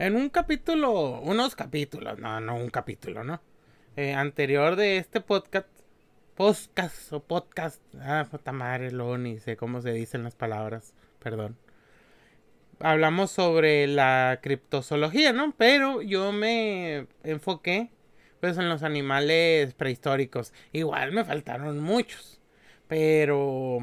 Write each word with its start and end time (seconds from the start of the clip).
En 0.00 0.14
un 0.14 0.28
capítulo, 0.28 1.20
unos 1.22 1.56
capítulos, 1.56 2.20
no, 2.20 2.40
no 2.40 2.54
un 2.54 2.70
capítulo, 2.70 3.24
¿no? 3.24 3.42
Eh, 3.96 4.14
anterior 4.14 4.76
de 4.76 4.96
este 4.98 5.20
podcast, 5.20 5.66
podcast 6.36 7.12
o 7.12 7.18
podcast, 7.18 7.82
ah, 8.00 8.24
puta 8.30 8.52
madre, 8.52 8.92
lo 8.92 9.18
ni 9.18 9.40
sé 9.40 9.56
cómo 9.56 9.80
se 9.80 9.90
dicen 9.90 10.22
las 10.22 10.36
palabras, 10.36 10.94
perdón. 11.18 11.56
Hablamos 12.78 13.32
sobre 13.32 13.88
la 13.88 14.38
criptozoología, 14.40 15.32
¿no? 15.32 15.52
Pero 15.56 16.00
yo 16.00 16.30
me 16.30 17.08
enfoqué 17.24 17.90
pues 18.38 18.56
en 18.56 18.68
los 18.68 18.84
animales 18.84 19.74
prehistóricos. 19.74 20.52
Igual 20.72 21.10
me 21.10 21.24
faltaron 21.24 21.80
muchos, 21.80 22.40
pero 22.86 23.80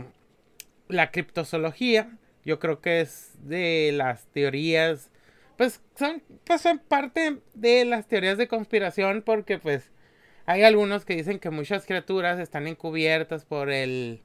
la 0.88 1.11
criptozoología 1.11 2.18
yo 2.45 2.57
creo 2.59 2.79
que 2.79 3.02
es 3.02 3.34
de 3.43 3.91
las 3.93 4.27
teorías 4.27 5.11
pues 5.58 5.82
son, 5.98 6.22
pues 6.46 6.62
son 6.62 6.80
parte 6.80 7.40
de 7.54 7.86
las 7.86 8.07
teorías 8.07 8.38
de 8.38 8.48
conspiración 8.48 9.21
porque 9.21 9.57
pues 9.60 9.92
hay 10.46 10.64
algunos 10.64 11.06
que 11.06 11.16
dicen 11.16 11.39
que 11.39 11.50
muchas 11.50 11.86
criaturas 11.86 12.39
están 12.39 12.68
encubiertas 12.68 13.46
por 13.46 13.71
el 13.71 14.21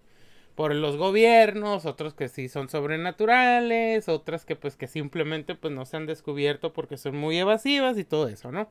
por 0.55 0.75
los 0.75 0.97
gobiernos, 0.99 1.87
otros 1.87 2.13
que 2.13 2.29
sí 2.29 2.49
son 2.49 2.69
sobrenaturales, 2.69 4.09
otras 4.09 4.45
que 4.45 4.57
pues 4.57 4.77
que 4.77 4.89
simplemente 4.89 5.55
pues 5.55 5.73
no 5.73 5.87
se 5.87 5.97
han 5.97 6.07
descubierto 6.07 6.73
porque 6.73 6.99
son 6.99 7.17
muy 7.17 7.39
evasivas 7.39 7.97
y 7.97 8.05
todo 8.05 8.29
eso, 8.29 8.53
¿no? 8.53 8.69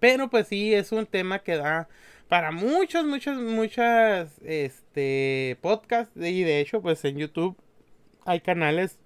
Pero 0.00 0.30
pues 0.30 0.48
sí 0.48 0.74
es 0.74 0.92
un 0.92 1.06
tema 1.06 1.40
que 1.40 1.56
da 1.56 1.88
para 2.28 2.52
muchos, 2.52 3.04
muchos, 3.04 3.38
muchas 3.38 4.40
este 4.44 5.58
podcasts 5.60 6.16
y 6.16 6.42
de 6.42 6.60
hecho 6.60 6.80
pues 6.80 7.04
en 7.04 7.18
YouTube 7.18 7.56
hay 8.24 8.40
canales 8.40 8.98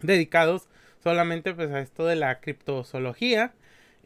dedicados 0.00 0.68
solamente 1.02 1.54
pues 1.54 1.70
a 1.70 1.80
esto 1.80 2.06
de 2.06 2.16
la 2.16 2.40
criptozoología 2.40 3.54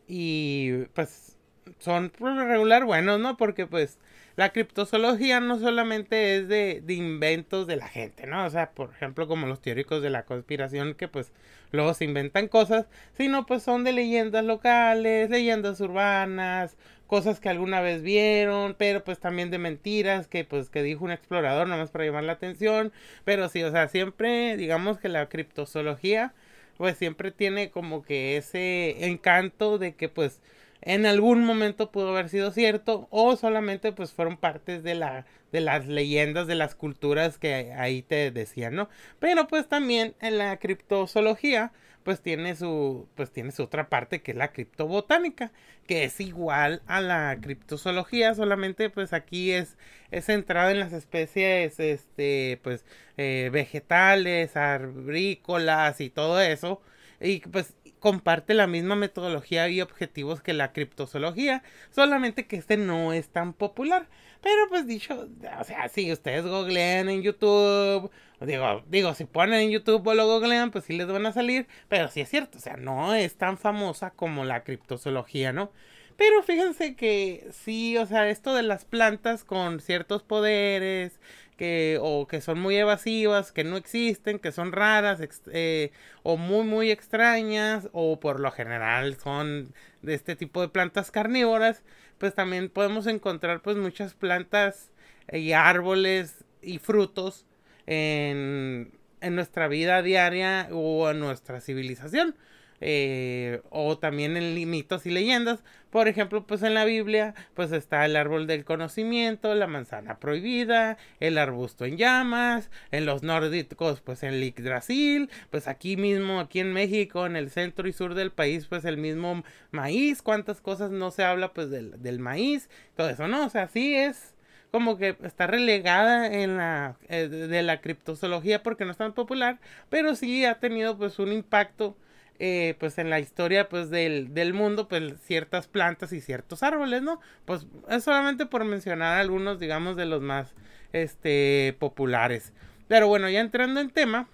y 0.07 0.85
pues 0.95 1.37
son 1.79 2.11
por 2.11 2.33
lo 2.33 2.45
regular 2.47 2.85
buenos, 2.85 3.21
¿no? 3.21 3.37
Porque 3.37 3.67
pues 3.67 3.99
la 4.37 4.53
criptozoología 4.53 5.41
no 5.41 5.59
solamente 5.59 6.37
es 6.37 6.49
de, 6.49 6.83
de, 6.85 6.95
inventos 6.95 7.67
de 7.67 7.77
la 7.77 7.89
gente, 7.89 8.27
¿no? 8.27 8.45
O 8.45 8.51
sea, 8.51 8.71
por 8.73 8.91
ejemplo, 8.91 9.27
como 9.27 9.47
los 9.47 9.61
teóricos 9.63 10.03
de 10.03 10.11
la 10.11 10.25
conspiración 10.25 10.95
que 10.95 11.09
pues 11.09 11.33
luego 11.73 11.95
se 11.95 12.05
inventan 12.05 12.49
cosas, 12.49 12.87
sino 13.17 13.47
pues 13.47 13.63
son 13.63 13.83
de 13.85 13.93
leyendas 13.93 14.45
locales, 14.45 15.31
leyendas 15.31 15.81
urbanas, 15.81 16.77
cosas 17.07 17.41
que 17.41 17.49
alguna 17.49 17.81
vez 17.81 18.03
vieron, 18.03 18.75
pero 18.79 19.05
pues 19.05 19.19
también 19.19 19.51
de 19.51 19.59
mentiras 19.59 20.29
que 20.29 20.45
pues 20.45 20.69
que 20.71 20.83
dijo 20.83 21.05
un 21.05 21.13
explorador 21.13 21.67
nomás 21.69 21.91
para 21.91 22.05
llamar 22.05 22.25
la 22.25 22.33
atención, 22.33 22.93
pero 23.25 23.49
sí, 23.49 23.63
o 23.63 23.71
sea, 23.71 23.89
siempre 23.89 24.57
digamos 24.57 24.99
que 24.99 25.09
la 25.09 25.29
criptozoología 25.29 26.35
pues 26.77 26.97
siempre 26.99 27.31
tiene 27.31 27.71
como 27.71 28.03
que 28.03 28.37
ese 28.37 29.07
encanto 29.07 29.79
de 29.79 29.95
que 29.95 30.09
pues 30.09 30.41
en 30.83 31.07
algún 31.07 31.45
momento 31.45 31.91
pudo 31.91 32.11
haber 32.11 32.29
sido 32.29 32.53
cierto 32.53 33.09
o 33.11 33.37
solamente 33.37 33.93
pues 33.93 34.13
fueron 34.13 34.37
partes 34.37 34.83
de 34.83 34.95
la 34.95 35.27
de 35.53 35.61
las 35.61 35.87
leyendas 35.87 36.47
de 36.47 36.55
las 36.55 36.75
culturas 36.75 37.39
que 37.39 37.73
ahí 37.77 38.03
te 38.03 38.31
decían, 38.31 38.75
¿no? 38.75 38.89
Pero 39.21 39.47
pues 39.49 39.69
también 39.69 40.15
en 40.21 40.39
la 40.39 40.57
criptozoología 40.59 41.73
pues 42.07 42.21
tiene 42.23 42.55
su 42.55 43.09
pues 43.17 43.33
tiene 43.33 43.51
su 43.51 43.65
otra 43.65 43.89
parte 43.89 44.23
que 44.23 44.31
es 44.31 44.37
la 44.39 44.53
criptobotánica, 44.53 45.51
que 45.89 46.05
es 46.05 46.21
igual 46.21 46.81
a 46.87 47.01
la 47.01 47.37
criptozoología, 47.43 48.33
solamente 48.35 48.91
pues 48.91 49.13
aquí 49.13 49.51
es 49.51 49.77
es 50.13 50.27
centrado 50.27 50.71
en 50.71 50.79
las 50.79 50.93
especies 50.93 51.81
este 51.81 52.61
pues 52.63 52.85
eh, 53.17 53.51
vegetales, 53.53 54.57
arbrícolas 54.57 56.01
y 56.01 56.09
todo 56.11 56.41
eso 56.41 56.81
y 57.21 57.41
pues 57.41 57.75
comparte 58.07 58.55
la 58.55 58.69
misma 58.69 58.95
metodología 58.95 59.69
y 59.69 59.81
objetivos 59.81 60.41
que 60.41 60.53
la 60.53 60.73
criptozoología, 60.73 61.65
solamente 61.91 62.47
que 62.47 62.55
este 62.55 62.77
no 62.77 63.13
es 63.13 63.31
tan 63.31 63.53
popular. 63.53 64.07
Pero 64.45 64.69
pues 64.69 64.87
dicho, 64.87 65.27
o 65.59 65.65
sea, 65.65 65.89
si 65.89 66.13
ustedes 66.13 66.47
googlean 66.47 67.09
en 67.09 67.23
YouTube, 67.23 68.09
digo, 68.41 68.85
digo, 68.89 69.13
si 69.15 69.25
ponen 69.25 69.59
en 69.59 69.71
YouTube 69.73 70.07
o 70.07 70.15
lo 70.15 70.25
googlean, 70.29 70.71
pues 70.71 70.85
sí 70.85 70.97
les 70.97 71.09
van 71.09 71.27
a 71.27 71.33
salir, 71.33 71.67
pero 71.89 72.07
sí 72.07 72.21
es 72.21 72.29
cierto, 72.29 72.59
o 72.59 72.61
sea, 72.61 72.77
no 72.77 73.13
es 73.13 73.35
tan 73.35 73.59
famosa 73.59 74.13
como 74.13 74.45
la 74.45 74.63
criptozoología, 74.63 75.53
¿no? 75.53 75.73
Pero 76.17 76.45
fíjense 76.45 76.95
que 76.95 77.49
sí, 77.51 77.99
o 77.99 78.07
sea, 78.07 78.29
esto 78.29 78.55
de 78.55 78.63
las 78.63 78.85
plantas 78.85 79.43
con 79.43 79.81
ciertos 79.81 80.23
poderes, 80.23 81.19
que 81.57 81.99
o 82.01 82.27
que 82.27 82.41
son 82.41 82.59
muy 82.61 82.77
evasivas, 82.77 83.53
que 83.53 83.65
no 83.65 83.77
existen, 83.77 84.39
que 84.39 84.53
son 84.53 84.73
raras 84.73 85.21
eh, 85.53 85.93
o 86.23 86.37
muy 86.37 86.65
muy 86.65 86.91
extrañas 86.91 87.89
o 87.93 88.21
por 88.21 88.41
lo 88.41 88.51
general 88.51 89.17
son 89.17 89.73
de 90.03 90.15
este 90.15 90.37
tipo 90.37 90.61
de 90.61 90.69
plantas 90.69 91.11
carnívoras, 91.11 91.83
pues 92.19 92.35
también 92.35 92.69
podemos 92.69 93.07
encontrar 93.07 93.63
pues 93.63 93.77
muchas 93.77 94.15
plantas 94.15 94.91
y 95.33 95.53
árboles 95.53 96.45
y 96.63 96.79
frutos 96.79 97.47
en, 97.87 98.93
en 99.21 99.35
nuestra 99.35 99.69
vida 99.69 100.03
diaria 100.03 100.69
o 100.73 101.11
en 101.11 101.21
nuestra 101.21 101.61
civilización. 101.61 102.37
Eh, 102.81 103.63
o 103.71 103.99
también 103.99 104.37
en 104.37 104.71
mitos 104.71 105.07
y 105.07 105.11
leyendas. 105.11 105.63
Por 105.91 106.09
ejemplo, 106.09 106.47
pues 106.47 106.63
en 106.63 106.75
la 106.75 106.85
Biblia, 106.85 107.35
pues 107.55 107.73
está 107.73 108.05
el 108.05 108.17
árbol 108.17 108.47
del 108.47 108.65
conocimiento, 108.65 109.55
la 109.55 109.67
manzana 109.67 110.19
prohibida, 110.19 110.99
el 111.21 111.39
arbusto 111.39 111.85
en 111.87 111.97
llamas, 111.97 112.71
en 112.91 113.07
los 113.07 113.23
nórdicos, 113.23 114.01
pues 114.03 114.23
en 114.23 114.41
Yggdrasil, 114.41 115.31
pues 115.51 115.69
aquí 115.69 115.97
mismo, 115.97 116.41
aquí 116.41 116.61
en 116.61 116.73
México, 116.73 117.25
en 117.25 117.37
el 117.37 117.51
centro 117.51 117.89
y 117.89 117.93
sur 117.93 118.15
del 118.15 118.31
país, 118.31 118.67
pues 118.67 118.85
el 118.85 118.99
mismo 118.99 119.43
maíz, 119.71 120.23
cuántas 120.23 120.61
cosas 120.61 120.91
no 120.91 121.11
se 121.11 121.25
habla 121.25 121.53
pues 121.55 121.71
del, 121.71 122.03
del 122.03 122.19
maíz, 122.19 122.69
todo 122.97 123.09
eso, 123.09 123.29
¿no? 123.29 123.47
O 123.47 123.49
sea, 123.49 123.69
sí 123.69 123.95
es 123.95 124.35
como 124.71 124.99
que 124.99 125.17
está 125.23 125.47
relegada 125.47 126.27
en 126.27 126.57
la 126.59 126.97
eh, 127.09 127.29
de 127.29 127.63
la 127.63 127.81
criptozoología 127.81 128.63
porque 128.63 128.85
no 128.85 128.91
es 128.91 128.99
tan 128.99 129.15
popular, 129.15 129.59
pero 129.89 130.15
sí 130.15 130.45
ha 130.45 130.59
tenido 130.61 130.99
pues 130.99 131.19
un 131.19 131.33
impacto 131.33 131.97
eh, 132.39 132.75
pues 132.79 132.99
en 132.99 133.11
la 133.11 133.21
historia 133.21 133.69
pues 133.69 133.91
del, 133.91 134.35
del, 134.35 134.53
mundo 134.53 134.89
pues 134.89 135.15
ciertas 135.23 135.67
plantas 135.69 136.13
y 136.13 136.21
ciertos 136.21 136.63
árboles 136.63 137.03
no 137.03 137.21
pues 137.45 137.67
es 137.89 138.05
solamente 138.05 138.47
por 138.47 138.65
mencionar 138.65 139.19
algunos 139.19 139.59
digamos 139.59 139.97
de 139.97 140.07
los 140.07 140.21
más 140.23 140.55
este 140.93 141.77
populares. 141.79 142.53
Pero 142.89 143.09
bueno 143.09 143.29
ya 143.29 143.41
entrando 143.41 143.81
en 143.81 143.91
tema 143.91 144.29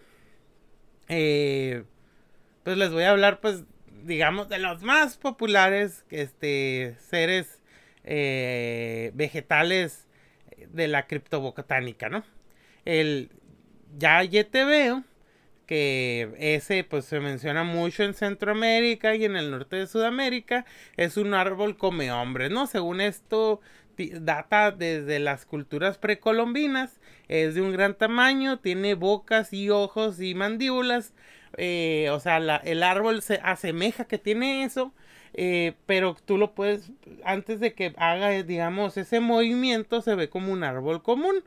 eh, 1.08 1.84
pues 2.64 2.76
les 2.76 2.90
voy 2.90 3.04
a 3.04 3.10
hablar 3.10 3.40
pues 3.40 3.64
digamos 4.04 4.48
de 4.48 4.58
los 4.58 4.82
más 4.82 5.16
populares 5.16 6.04
este 6.10 6.96
seres 6.98 7.60
eh, 8.04 9.12
vegetales 9.14 10.08
de 10.70 10.88
la 10.88 11.06
criptobotánica 11.06 12.08
no 12.08 12.24
el 12.84 13.30
ya 13.96 14.24
te 14.44 14.64
veo 14.64 15.04
que 15.67 16.33
ese 16.39 16.84
pues 16.84 17.05
se 17.05 17.21
menciona 17.21 17.65
mucho 17.65 18.03
en 18.03 18.15
Centroamérica 18.15 19.15
y 19.15 19.25
en 19.25 19.37
el 19.37 19.50
norte 19.50 19.77
de 19.77 19.87
Sudamérica, 19.87 20.65
es 20.97 21.17
un 21.17 21.34
árbol 21.34 21.77
come 21.77 22.12
hombres, 22.12 22.50
¿no? 22.50 22.67
Según 22.67 23.00
esto 23.00 23.61
data 24.21 24.71
desde 24.73 25.19
las 25.19 25.45
culturas 25.47 25.99
precolombinas, 25.99 27.00
es 27.28 27.55
de 27.55 27.61
un 27.61 27.73
gran 27.73 27.95
tamaño, 27.95 28.59
tiene 28.59 28.95
bocas 28.95 29.53
y 29.53 29.71
ojos 29.71 30.21
y 30.21 30.34
mandíbulas, 30.34 31.15
eh, 31.56 32.09
o 32.11 32.21
sea, 32.21 32.39
el 32.65 32.83
árbol 32.83 33.23
se 33.23 33.41
asemeja 33.43 34.06
que 34.06 34.19
tiene 34.19 34.65
eso, 34.65 34.93
eh, 35.34 35.75
pero 35.87 36.17
tú 36.25 36.39
lo 36.39 36.55
puedes, 36.55 36.91
antes 37.25 37.61
de 37.61 37.75
que 37.75 37.94
haga, 37.97 38.31
digamos, 38.43 38.97
ese 38.97 39.21
movimiento, 39.21 40.03
se 40.03 40.15
ve 40.15 40.29
como 40.29 40.53
un 40.53 40.65
árbol 40.65 41.03
común. 41.03 41.43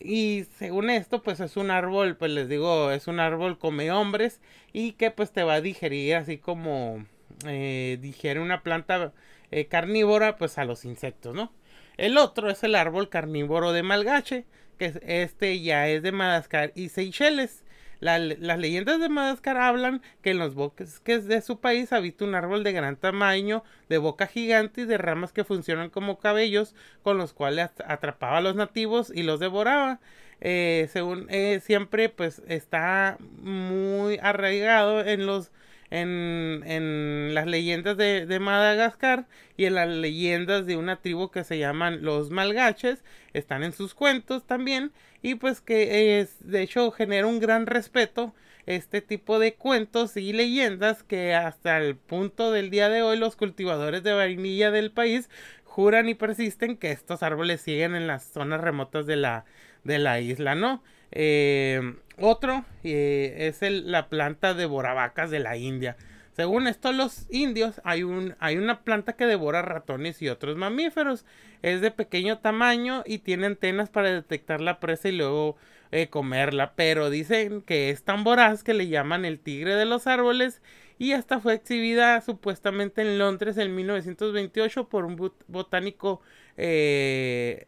Y 0.00 0.46
según 0.58 0.90
esto, 0.90 1.22
pues 1.22 1.40
es 1.40 1.56
un 1.56 1.70
árbol, 1.70 2.16
pues 2.16 2.30
les 2.32 2.48
digo, 2.48 2.90
es 2.90 3.06
un 3.06 3.20
árbol 3.20 3.58
come 3.58 3.90
hombres 3.90 4.40
y 4.72 4.92
que 4.92 5.10
pues 5.10 5.32
te 5.32 5.42
va 5.44 5.54
a 5.54 5.60
digerir 5.60 6.16
así 6.16 6.38
como 6.38 7.04
eh, 7.46 7.98
digiere 8.00 8.40
una 8.40 8.62
planta 8.62 9.12
eh, 9.50 9.66
carnívora 9.66 10.36
pues 10.36 10.58
a 10.58 10.64
los 10.64 10.84
insectos, 10.84 11.34
¿no? 11.34 11.52
El 11.96 12.18
otro 12.18 12.50
es 12.50 12.62
el 12.64 12.74
árbol 12.74 13.08
carnívoro 13.08 13.72
de 13.72 13.82
Malgache, 13.82 14.44
que 14.78 15.00
este 15.06 15.60
ya 15.60 15.88
es 15.88 16.02
de 16.02 16.12
Madagascar 16.12 16.72
y 16.74 16.88
Seychelles 16.88 17.63
las 18.04 18.58
leyendas 18.58 19.00
de 19.00 19.08
Madagascar 19.08 19.56
hablan 19.56 20.02
que 20.22 20.30
en 20.30 20.38
los 20.38 20.54
bosques 20.54 21.02
de 21.04 21.40
su 21.40 21.58
país 21.58 21.92
habita 21.92 22.24
un 22.26 22.34
árbol 22.34 22.62
de 22.62 22.72
gran 22.72 22.96
tamaño, 22.96 23.64
de 23.88 23.96
boca 23.96 24.26
gigante 24.26 24.82
y 24.82 24.84
de 24.84 24.98
ramas 24.98 25.32
que 25.32 25.42
funcionan 25.42 25.88
como 25.88 26.18
cabellos, 26.18 26.74
con 27.02 27.16
los 27.16 27.32
cuales 27.32 27.70
atrapaba 27.86 28.38
a 28.38 28.42
los 28.42 28.56
nativos 28.56 29.10
y 29.14 29.22
los 29.22 29.40
devoraba. 29.40 30.00
Eh, 30.40 30.88
según 30.92 31.26
eh, 31.30 31.60
siempre, 31.64 32.10
pues 32.10 32.42
está 32.46 33.16
muy 33.40 34.18
arraigado 34.20 35.00
en 35.00 35.24
los 35.24 35.50
en, 35.90 36.62
en 36.66 37.34
las 37.34 37.46
leyendas 37.46 37.96
de, 37.96 38.26
de, 38.26 38.38
Madagascar 38.40 39.26
y 39.56 39.66
en 39.66 39.74
las 39.74 39.88
leyendas 39.88 40.66
de 40.66 40.76
una 40.76 40.96
tribu 40.96 41.30
que 41.30 41.44
se 41.44 41.58
llaman 41.58 42.02
los 42.02 42.30
malgaches, 42.30 43.04
están 43.32 43.62
en 43.62 43.72
sus 43.72 43.94
cuentos 43.94 44.44
también 44.44 44.92
y 45.22 45.36
pues 45.36 45.60
que 45.60 46.20
es, 46.20 46.36
de 46.40 46.62
hecho 46.62 46.90
genera 46.90 47.26
un 47.26 47.40
gran 47.40 47.66
respeto 47.66 48.34
este 48.66 49.02
tipo 49.02 49.38
de 49.38 49.54
cuentos 49.54 50.16
y 50.16 50.32
leyendas 50.32 51.02
que 51.02 51.34
hasta 51.34 51.78
el 51.78 51.96
punto 51.96 52.50
del 52.50 52.70
día 52.70 52.88
de 52.88 53.02
hoy 53.02 53.18
los 53.18 53.36
cultivadores 53.36 54.02
de 54.02 54.14
vainilla 54.14 54.70
del 54.70 54.90
país 54.90 55.28
juran 55.64 56.08
y 56.08 56.14
persisten 56.14 56.76
que 56.76 56.92
estos 56.92 57.22
árboles 57.22 57.60
siguen 57.60 57.94
en 57.94 58.06
las 58.06 58.24
zonas 58.24 58.60
remotas 58.60 59.06
de 59.06 59.16
la, 59.16 59.44
de 59.82 59.98
la 59.98 60.20
isla, 60.20 60.54
¿no? 60.54 60.82
Eh, 61.14 61.94
otro 62.18 62.64
eh, 62.82 63.34
es 63.38 63.62
el, 63.62 63.90
la 63.90 64.08
planta 64.08 64.52
de 64.52 64.66
boravacas 64.66 65.30
de 65.30 65.38
la 65.38 65.56
India. 65.56 65.96
Según 66.32 66.66
esto, 66.66 66.92
los 66.92 67.26
indios 67.30 67.80
hay, 67.84 68.02
un, 68.02 68.34
hay 68.40 68.56
una 68.56 68.80
planta 68.82 69.14
que 69.14 69.24
devora 69.24 69.62
ratones 69.62 70.20
y 70.20 70.28
otros 70.28 70.56
mamíferos. 70.56 71.24
Es 71.62 71.80
de 71.80 71.92
pequeño 71.92 72.38
tamaño 72.38 73.04
y 73.06 73.18
tiene 73.18 73.46
antenas 73.46 73.88
para 73.88 74.10
detectar 74.10 74.60
la 74.60 74.80
presa 74.80 75.08
y 75.08 75.12
luego 75.12 75.56
eh, 75.92 76.08
comerla. 76.08 76.74
Pero 76.74 77.08
dicen 77.08 77.62
que 77.62 77.90
es 77.90 78.02
tan 78.02 78.24
voraz 78.24 78.64
que 78.64 78.74
le 78.74 78.88
llaman 78.88 79.24
el 79.24 79.38
tigre 79.38 79.76
de 79.76 79.84
los 79.84 80.08
árboles. 80.08 80.60
Y 80.98 81.12
esta 81.12 81.38
fue 81.40 81.54
exhibida 81.54 82.20
supuestamente 82.20 83.02
en 83.02 83.18
Londres 83.18 83.56
en 83.56 83.74
1928 83.74 84.88
por 84.88 85.04
un 85.04 85.32
botánico 85.48 86.20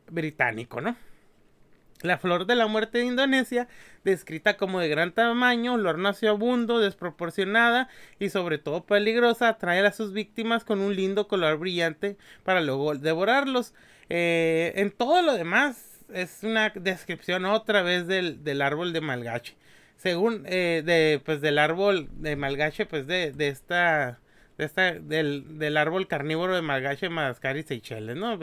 británico, 0.08 0.80
¿no? 0.80 0.96
La 2.02 2.18
flor 2.18 2.46
de 2.46 2.56
la 2.56 2.66
muerte 2.66 2.98
de 2.98 3.06
Indonesia, 3.06 3.68
descrita 4.04 4.58
como 4.58 4.80
de 4.80 4.88
gran 4.88 5.12
tamaño, 5.12 5.74
olor 5.74 5.98
nauseabundo, 5.98 6.78
desproporcionada 6.78 7.88
y 8.18 8.28
sobre 8.28 8.58
todo 8.58 8.84
peligrosa, 8.84 9.48
atrae 9.48 9.84
a 9.84 9.92
sus 9.92 10.12
víctimas 10.12 10.64
con 10.64 10.80
un 10.80 10.94
lindo 10.94 11.26
color 11.26 11.58
brillante 11.58 12.18
para 12.44 12.60
luego 12.60 12.94
devorarlos. 12.94 13.72
Eh, 14.10 14.74
en 14.76 14.90
todo 14.90 15.22
lo 15.22 15.32
demás 15.32 16.04
es 16.12 16.40
una 16.42 16.68
descripción 16.68 17.46
otra 17.46 17.82
vez 17.82 18.06
del, 18.06 18.44
del 18.44 18.60
árbol 18.60 18.92
de 18.92 19.00
Malgache. 19.00 19.56
Según 19.96 20.44
eh, 20.46 20.82
de, 20.84 21.22
pues 21.24 21.40
del 21.40 21.58
árbol 21.58 22.08
de 22.20 22.36
Malgache, 22.36 22.84
pues 22.84 23.06
de, 23.06 23.32
de 23.32 23.48
esta, 23.48 24.20
de 24.58 24.66
esta 24.66 24.92
del, 24.92 25.58
del 25.58 25.78
árbol 25.78 26.08
carnívoro 26.08 26.54
de 26.54 26.60
Malgache, 26.60 27.08
Madagascar 27.08 27.56
y 27.56 27.62
Seychelles, 27.62 28.16
¿no? 28.16 28.38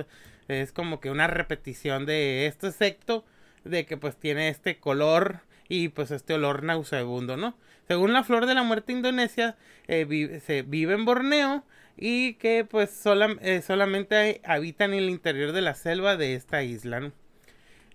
Es 0.47 0.71
como 0.71 0.99
que 0.99 1.11
una 1.11 1.27
repetición 1.27 2.07
de 2.07 2.47
esto, 2.47 2.67
excepto 2.67 3.23
de 3.63 3.85
que 3.85 3.97
pues 3.97 4.15
tiene 4.17 4.49
este 4.49 4.77
color 4.77 5.41
y 5.67 5.89
pues 5.89 6.11
este 6.11 6.33
olor 6.33 6.63
nauseabundo, 6.63 7.37
¿no? 7.37 7.55
Según 7.87 8.13
la 8.13 8.23
flor 8.23 8.45
de 8.45 8.55
la 8.55 8.63
muerte 8.63 8.93
indonesia, 8.93 9.57
eh, 9.87 10.41
se 10.45 10.61
vive 10.61 10.93
en 10.93 11.05
Borneo 11.05 11.63
y 11.97 12.35
que 12.35 12.65
pues 12.65 13.03
eh, 13.05 13.61
solamente 13.65 14.41
habitan 14.45 14.93
en 14.93 14.99
el 14.99 15.09
interior 15.09 15.51
de 15.51 15.61
la 15.61 15.75
selva 15.75 16.15
de 16.15 16.35
esta 16.35 16.63
isla, 16.63 16.99
¿no? 16.99 17.11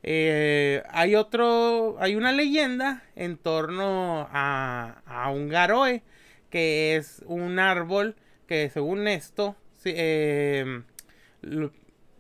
Eh, 0.03 0.83
hay 0.91 1.17
otro, 1.17 1.97
hay 1.99 2.15
una 2.15 2.33
leyenda 2.33 3.03
en 3.17 3.37
torno 3.37 4.29
a, 4.31 5.03
a 5.07 5.31
un 5.31 5.49
garoe, 5.49 6.03
que 6.51 6.97
es 6.97 7.23
un 7.27 7.59
árbol 7.59 8.15
que 8.47 8.71
según 8.71 9.09
esto 9.09 9.57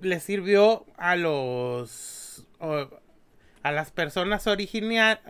le 0.01 0.21
sirvió 0.21 0.85
a 0.97 1.17
los 1.17 2.47
a 3.69 3.73
las 3.73 3.91
personas 3.91 4.47
originarias, 4.47 5.21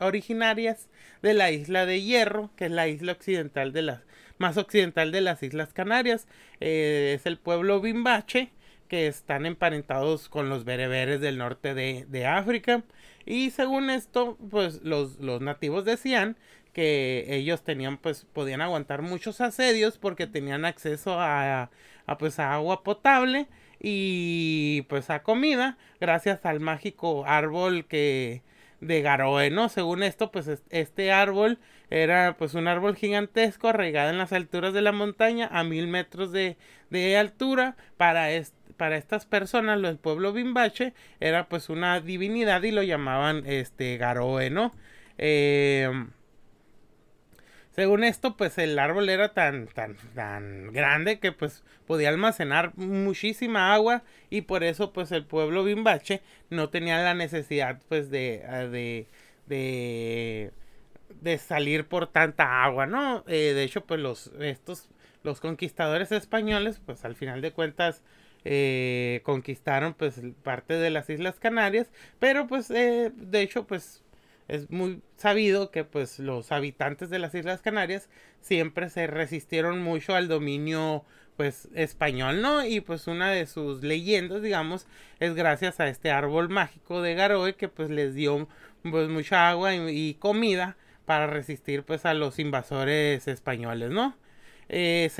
originarias 0.00 0.88
de 1.22 1.34
la 1.34 1.50
isla 1.52 1.86
de 1.86 2.02
Hierro, 2.02 2.50
que 2.56 2.66
es 2.66 2.72
la 2.72 2.88
isla 2.88 3.12
occidental 3.12 3.72
de 3.72 3.82
las 3.82 4.00
más 4.38 4.56
occidental 4.56 5.12
de 5.12 5.20
las 5.20 5.42
Islas 5.42 5.72
Canarias. 5.72 6.26
Eh, 6.60 7.14
es 7.16 7.24
el 7.26 7.38
pueblo 7.38 7.80
Bimbache, 7.80 8.50
que 8.88 9.06
están 9.06 9.46
emparentados 9.46 10.28
con 10.28 10.48
los 10.48 10.64
bereberes 10.64 11.20
del 11.20 11.38
norte 11.38 11.74
de, 11.74 12.26
África. 12.26 12.82
Y 13.24 13.50
según 13.50 13.90
esto, 13.90 14.36
pues 14.50 14.82
los, 14.82 15.18
los, 15.20 15.40
nativos 15.40 15.84
decían 15.84 16.36
que 16.72 17.26
ellos 17.28 17.62
tenían, 17.62 17.96
pues, 17.96 18.26
podían 18.32 18.60
aguantar 18.60 19.02
muchos 19.02 19.40
asedios 19.40 19.98
porque 19.98 20.26
tenían 20.26 20.64
acceso 20.64 21.18
a, 21.18 21.70
a 22.06 22.18
pues, 22.18 22.38
a 22.38 22.54
agua 22.54 22.82
potable 22.82 23.46
y 23.80 24.82
pues 24.88 25.10
a 25.10 25.22
comida 25.22 25.78
gracias 26.00 26.44
al 26.46 26.60
mágico 26.60 27.24
árbol 27.26 27.86
que 27.86 28.42
de 28.80 29.02
Garoe, 29.02 29.50
¿no? 29.50 29.68
Según 29.68 30.02
esto, 30.02 30.30
pues 30.30 30.62
este 30.70 31.12
árbol 31.12 31.58
era 31.90 32.36
pues 32.36 32.54
un 32.54 32.68
árbol 32.68 32.96
gigantesco 32.96 33.68
arraigado 33.68 34.10
en 34.10 34.18
las 34.18 34.32
alturas 34.32 34.72
de 34.74 34.82
la 34.82 34.92
montaña 34.92 35.48
a 35.50 35.64
mil 35.64 35.86
metros 35.86 36.32
de, 36.32 36.56
de 36.90 37.16
altura 37.16 37.76
para 37.96 38.28
para 38.76 38.96
estas 38.98 39.24
personas, 39.24 39.80
del 39.80 39.96
pueblo 39.96 40.34
Bimbache, 40.34 40.92
era 41.18 41.48
pues 41.48 41.70
una 41.70 42.00
divinidad 42.00 42.62
y 42.62 42.72
lo 42.72 42.82
llamaban 42.82 43.44
este 43.46 43.96
Garoe, 43.96 44.50
¿no? 44.50 44.74
Eh, 45.16 45.90
según 47.76 48.04
esto, 48.04 48.38
pues 48.38 48.56
el 48.56 48.78
árbol 48.78 49.10
era 49.10 49.34
tan, 49.34 49.66
tan, 49.66 49.96
tan 50.14 50.72
grande 50.72 51.20
que 51.20 51.30
pues 51.30 51.62
podía 51.86 52.08
almacenar 52.08 52.72
muchísima 52.76 53.74
agua 53.74 54.02
y 54.30 54.40
por 54.42 54.64
eso 54.64 54.94
pues 54.94 55.12
el 55.12 55.26
pueblo 55.26 55.62
bimbache 55.62 56.22
no 56.48 56.70
tenía 56.70 57.02
la 57.02 57.12
necesidad 57.12 57.82
pues 57.90 58.10
de, 58.10 58.42
ah, 58.48 58.64
de, 58.66 59.06
de, 59.46 61.38
salir 61.38 61.86
por 61.86 62.06
tanta 62.06 62.64
agua, 62.64 62.86
¿no? 62.86 63.24
Eh, 63.26 63.52
de 63.54 63.64
hecho 63.64 63.84
pues 63.84 64.00
los, 64.00 64.28
estos, 64.40 64.88
los 65.22 65.40
conquistadores 65.40 66.12
españoles 66.12 66.80
pues 66.84 67.04
al 67.04 67.14
final 67.14 67.42
de 67.42 67.52
cuentas 67.52 68.02
eh, 68.46 69.20
conquistaron 69.24 69.92
pues 69.92 70.18
parte 70.42 70.74
de 70.74 70.88
las 70.88 71.10
Islas 71.10 71.38
Canarias, 71.38 71.90
pero 72.20 72.46
pues 72.46 72.70
eh, 72.70 73.12
de 73.14 73.42
hecho 73.42 73.66
pues 73.66 74.02
es 74.48 74.70
muy 74.70 75.02
sabido 75.16 75.70
que 75.70 75.84
pues 75.84 76.18
los 76.18 76.52
habitantes 76.52 77.10
de 77.10 77.18
las 77.18 77.34
Islas 77.34 77.62
Canarias 77.62 78.08
siempre 78.40 78.90
se 78.90 79.06
resistieron 79.06 79.82
mucho 79.82 80.14
al 80.14 80.28
dominio 80.28 81.04
pues 81.36 81.68
español, 81.74 82.40
¿no? 82.40 82.64
Y 82.64 82.80
pues 82.80 83.06
una 83.08 83.30
de 83.30 83.46
sus 83.46 83.82
leyendas, 83.82 84.42
digamos, 84.42 84.86
es 85.20 85.34
gracias 85.34 85.80
a 85.80 85.88
este 85.88 86.10
árbol 86.10 86.48
mágico 86.48 87.02
de 87.02 87.14
Garoe 87.14 87.54
que 87.56 87.68
pues 87.68 87.90
les 87.90 88.14
dio 88.14 88.48
pues 88.82 89.08
mucha 89.08 89.50
agua 89.50 89.74
y, 89.74 90.14
comida 90.14 90.76
para 91.04 91.26
resistir 91.26 91.82
pues 91.82 92.06
a 92.06 92.14
los 92.14 92.38
invasores 92.38 93.28
españoles, 93.28 93.90
¿no? 93.90 94.16
Eh, 94.68 95.10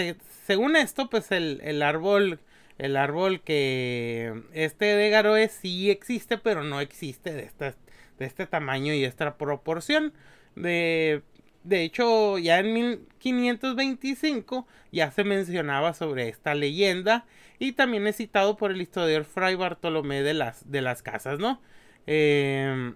según 0.46 0.76
esto 0.76 1.08
pues 1.11 1.31
el, 1.31 1.61
el 1.62 1.82
árbol 1.82 2.40
el 2.78 2.96
árbol 2.96 3.40
que 3.43 4.43
este 4.52 4.87
de 4.87 5.08
Garoe 5.08 5.49
sí 5.49 5.90
existe 5.90 6.37
pero 6.37 6.64
no 6.64 6.81
existe 6.81 7.32
de 7.32 7.44
estas 7.44 7.76
de 8.18 8.26
este 8.26 8.46
tamaño 8.46 8.94
y 8.94 9.04
esta 9.04 9.36
proporción. 9.36 10.12
De, 10.54 11.22
de 11.64 11.82
hecho, 11.82 12.38
ya 12.38 12.60
en 12.60 12.72
1525 12.72 14.66
ya 14.92 15.10
se 15.10 15.24
mencionaba 15.24 15.94
sobre 15.94 16.28
esta 16.28 16.54
leyenda 16.54 17.26
y 17.58 17.73
también 17.73 18.06
es 18.06 18.16
citado 18.16 18.56
por 18.56 18.70
el 18.70 18.80
historiador 18.80 19.25
Fray 19.25 19.54
Bartolomé 19.54 20.23
de 20.23 20.35
las, 20.35 20.70
de 20.70 20.82
las 20.82 21.02
Casas, 21.02 21.38
¿no? 21.38 21.61
Em, 22.06 22.94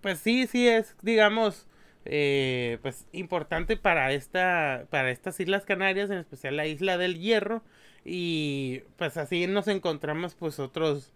pues 0.00 0.18
sí, 0.18 0.46
sí 0.46 0.68
es, 0.68 0.96
digamos, 1.02 1.66
eh, 2.04 2.78
pues 2.82 3.06
importante 3.12 3.76
para 3.76 4.12
esta, 4.12 4.86
para 4.90 5.10
estas 5.10 5.40
Islas 5.40 5.64
Canarias, 5.64 6.10
en 6.10 6.18
especial 6.18 6.56
la 6.56 6.66
isla 6.66 6.98
del 6.98 7.18
Hierro 7.18 7.62
y 8.04 8.82
pues 8.96 9.16
así 9.16 9.46
nos 9.46 9.68
encontramos 9.68 10.34
pues 10.34 10.58
otros 10.58 11.12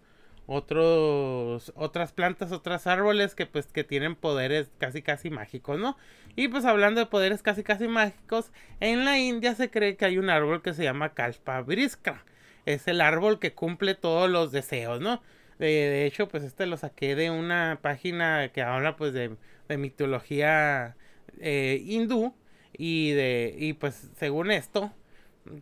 otros 0.49 1.73
otras 1.77 2.13
plantas, 2.13 2.53
otros 2.53 2.87
árboles 2.87 3.35
que 3.35 3.47
pues 3.47 3.67
que 3.67 3.85
tienen 3.85 4.17
poderes 4.17 4.71
casi 4.79 5.03
casi 5.03 5.31
mágicos, 5.31 5.79
¿no? 5.79 5.97
Y 6.37 6.49
pues 6.49 6.65
hablando 6.65 7.01
de 7.01 7.07
poderes 7.07 7.43
casi 7.43 7.63
casi 7.63 7.87
mágicos, 7.87 8.51
en 8.81 9.05
la 9.05 9.19
India 9.19 9.55
se 9.55 9.71
cree 9.71 9.97
que 9.97 10.07
hay 10.07 10.19
un 10.19 10.31
árbol 10.31 10.63
que 10.63 10.73
se 10.75 10.85
llama 10.85 11.15
Kalpavriksha. 11.15 12.25
Es 12.65 12.89
el 12.89 13.01
árbol 13.03 13.39
que 13.39 13.53
cumple 13.53 13.95
todos 13.95 14.31
los 14.31 14.51
deseos, 14.51 15.01
¿no? 15.01 15.23
De, 15.59 16.07
hecho, 16.07 16.29
pues 16.29 16.45
este 16.45 16.67
lo 16.67 16.77
saqué 16.77 17.15
de 17.15 17.31
una 17.31 17.81
página 17.83 18.51
que 18.53 18.63
habla 18.63 18.97
pues 18.97 19.13
de, 19.13 19.37
de 19.69 19.77
mitología 19.77 20.97
eh, 21.41 21.83
hindú 21.85 22.35
y 22.73 23.11
de 23.13 23.55
y 23.59 23.75
pues 23.75 24.09
según 24.17 24.51
esto 24.51 24.93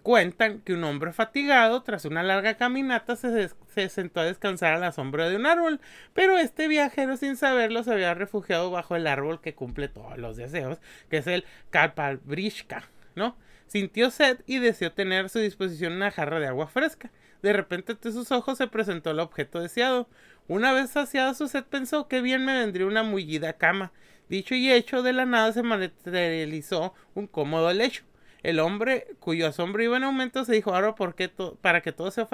Cuentan 0.03 0.61
que 0.61 0.73
un 0.75 0.85
hombre 0.85 1.13
fatigado, 1.13 1.83
tras 1.83 2.05
una 2.05 2.23
larga 2.23 2.57
caminata, 2.57 3.17
se, 3.17 3.49
sentó 3.89 4.21
a 4.21 4.25
descansar 4.25 4.75
a 4.75 4.79
la 4.79 4.93
sombra 4.93 5.29
de 5.29 5.37
un 5.37 5.47
árbol, 5.47 5.81
pero 6.15 6.39
este 6.39 6.69
viajero, 6.69 7.17
sin 7.17 7.37
saberlo, 7.37 7.83
se 7.85 7.93
había 7.93 8.15
refugiado 8.15 8.71
bajo 8.71 8.97
el 8.97 9.07
árbol 9.07 9.41
que 9.41 9.55
cumple 9.55 9.89
todos 9.89 10.19
los 10.19 10.37
deseos, 10.37 10.79
que 11.11 11.19
es 11.19 11.27
el 11.27 11.45
Kalpalbrishka, 11.71 12.89
¿no? 13.15 13.37
Sintió 13.67 14.11
sed 14.11 14.39
y 14.47 14.59
deseó 14.59 14.93
tener 14.93 15.27
a 15.27 15.29
su 15.29 15.39
disposición 15.41 15.95
una 15.95 16.11
jarra 16.11 16.41
de 16.41 16.47
agua 16.47 16.69
fresca. 16.69 17.11
De 17.43 17.53
repente 17.53 17.93
ante 17.93 18.13
sus 18.13 18.31
ojos 18.33 18.59
se 18.59 18.69
presentó 18.69 19.11
el 19.11 19.21
objeto 19.21 19.61
deseado. 19.61 20.09
Una 20.49 20.73
vez 20.73 20.91
saciada 20.91 21.35
su 21.35 21.49
sed 21.49 21.65
pensó 21.65 22.09
que 22.09 22.21
bien 22.21 22.45
me 22.45 22.59
vendría 22.59 22.87
una 22.87 23.03
mullida 23.03 23.55
cama. 23.55 23.93
Dicho 24.29 24.55
y 24.55 24.71
hecho, 24.71 25.03
de 25.03 25.13
la 25.13 25.27
nada 25.27 25.53
se 25.53 25.63
materializó 25.63 26.95
un 27.15 27.27
cómodo 27.27 27.73
lecho. 27.73 28.05
El 28.47 28.61
hombre, 28.61 29.09
cuyo 29.19 29.49
asombro 29.49 29.83
iba 29.83 29.97
en 29.97 30.05
aumento, 30.05 30.45
se 30.45 30.53
dijo, 30.53 30.73
ahora, 30.73 30.95
¿por 30.95 31.17
qué 31.17 31.29
para 31.61 31.81
que 31.81 31.91
todo 31.91 32.13
sea 32.13 32.29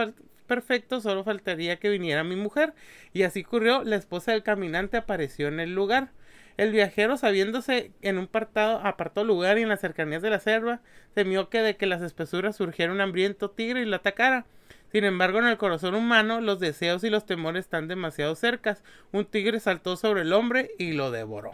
perfecto, 0.46 1.00
solo 1.00 1.24
faltaría 1.24 1.78
que 1.78 1.88
viniera 1.88 2.22
mi 2.22 2.36
mujer. 2.36 2.74
Y 3.14 3.22
así 3.22 3.44
ocurrió, 3.46 3.82
la 3.82 3.96
esposa 3.96 4.32
del 4.32 4.42
caminante 4.42 4.98
apareció 4.98 5.48
en 5.48 5.58
el 5.58 5.74
lugar. 5.74 6.10
El 6.58 6.70
viajero, 6.70 7.16
sabiéndose 7.16 7.92
en 8.02 8.18
un 8.18 8.24
apartado, 8.24 8.80
apartado 8.86 9.26
lugar 9.26 9.56
y 9.56 9.62
en 9.62 9.70
las 9.70 9.80
cercanías 9.80 10.20
de 10.20 10.28
la 10.28 10.38
selva, 10.38 10.80
temió 11.14 11.48
que 11.48 11.62
de 11.62 11.78
que 11.78 11.86
las 11.86 12.02
espesuras 12.02 12.56
surgiera 12.56 12.92
un 12.92 13.00
hambriento 13.00 13.50
tigre 13.50 13.80
y 13.80 13.86
lo 13.86 13.96
atacara. 13.96 14.44
Sin 14.92 15.04
embargo, 15.04 15.38
en 15.38 15.46
el 15.46 15.56
corazón 15.56 15.94
humano, 15.94 16.42
los 16.42 16.60
deseos 16.60 17.04
y 17.04 17.08
los 17.08 17.24
temores 17.24 17.64
están 17.64 17.88
demasiado 17.88 18.34
cercas. 18.34 18.84
Un 19.12 19.24
tigre 19.24 19.60
saltó 19.60 19.96
sobre 19.96 20.20
el 20.20 20.34
hombre 20.34 20.72
y 20.78 20.92
lo 20.92 21.10
devoró. 21.10 21.52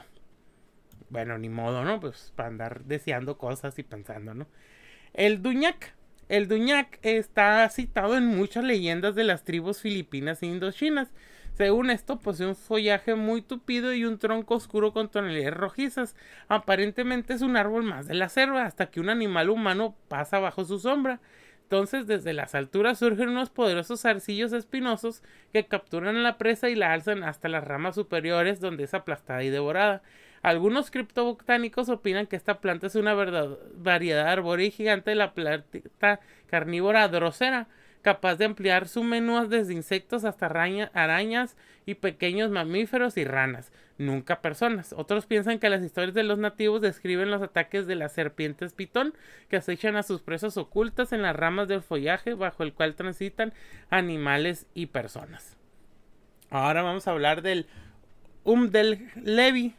Bueno, 1.10 1.38
ni 1.38 1.48
modo, 1.48 1.84
¿no? 1.84 2.00
Pues 2.00 2.32
para 2.36 2.48
andar 2.48 2.84
deseando 2.84 3.38
cosas 3.38 3.78
y 3.78 3.82
pensando, 3.82 4.34
¿no? 4.34 4.46
El 5.14 5.42
Duñac. 5.42 5.94
El 6.28 6.48
Duñac 6.48 6.98
está 7.02 7.68
citado 7.70 8.16
en 8.16 8.26
muchas 8.26 8.64
leyendas 8.64 9.14
de 9.14 9.24
las 9.24 9.44
tribus 9.44 9.80
filipinas 9.80 10.42
e 10.42 10.46
indochinas. 10.46 11.08
Según 11.54 11.90
esto, 11.90 12.18
posee 12.20 12.46
un 12.46 12.54
follaje 12.54 13.14
muy 13.14 13.42
tupido 13.42 13.92
y 13.92 14.04
un 14.04 14.18
tronco 14.18 14.54
oscuro 14.54 14.92
con 14.92 15.10
tonalidades 15.10 15.54
rojizas. 15.56 16.14
Aparentemente 16.48 17.32
es 17.34 17.42
un 17.42 17.56
árbol 17.56 17.82
más 17.82 18.06
de 18.06 18.14
la 18.14 18.28
selva, 18.28 18.64
hasta 18.64 18.90
que 18.90 19.00
un 19.00 19.08
animal 19.08 19.50
humano 19.50 19.96
pasa 20.08 20.38
bajo 20.38 20.64
su 20.64 20.78
sombra. 20.78 21.20
Entonces, 21.62 22.06
desde 22.06 22.32
las 22.32 22.54
alturas 22.54 22.98
surgen 22.98 23.30
unos 23.30 23.50
poderosos 23.50 24.04
arcillos 24.04 24.52
espinosos 24.52 25.22
que 25.52 25.66
capturan 25.66 26.16
a 26.16 26.20
la 26.20 26.38
presa 26.38 26.68
y 26.68 26.74
la 26.74 26.92
alzan 26.92 27.24
hasta 27.24 27.48
las 27.48 27.64
ramas 27.64 27.94
superiores, 27.96 28.60
donde 28.60 28.84
es 28.84 28.94
aplastada 28.94 29.42
y 29.42 29.50
devorada. 29.50 30.02
Algunos 30.42 30.90
criptobotánicos 30.90 31.88
opinan 31.88 32.26
que 32.26 32.36
esta 32.36 32.60
planta 32.60 32.86
es 32.86 32.94
una 32.94 33.14
variedad 33.14 34.28
arbórea 34.28 34.66
y 34.66 34.70
gigante 34.70 35.10
de 35.10 35.16
la 35.16 35.34
planta 35.34 36.20
carnívora 36.46 37.08
drosera, 37.08 37.68
capaz 38.02 38.36
de 38.36 38.44
ampliar 38.44 38.88
su 38.88 39.02
menú 39.02 39.48
desde 39.48 39.74
insectos 39.74 40.24
hasta 40.24 40.46
arañas 40.46 41.56
y 41.84 41.94
pequeños 41.94 42.50
mamíferos 42.50 43.16
y 43.16 43.24
ranas, 43.24 43.72
nunca 43.98 44.40
personas. 44.40 44.94
Otros 44.96 45.26
piensan 45.26 45.58
que 45.58 45.68
las 45.68 45.82
historias 45.82 46.14
de 46.14 46.22
los 46.22 46.38
nativos 46.38 46.80
describen 46.80 47.30
los 47.30 47.42
ataques 47.42 47.86
de 47.86 47.96
las 47.96 48.12
serpientes 48.12 48.72
pitón 48.72 49.14
que 49.48 49.56
acechan 49.56 49.96
a 49.96 50.02
sus 50.02 50.22
presas 50.22 50.56
ocultas 50.56 51.12
en 51.12 51.22
las 51.22 51.34
ramas 51.34 51.66
del 51.66 51.82
follaje 51.82 52.34
bajo 52.34 52.62
el 52.62 52.72
cual 52.72 52.94
transitan 52.94 53.52
animales 53.90 54.66
y 54.74 54.86
personas. 54.86 55.56
Ahora 56.50 56.82
vamos 56.82 57.08
a 57.08 57.10
hablar 57.10 57.42
del 57.42 57.66
Umdel 58.44 59.10
Levi, 59.16 59.74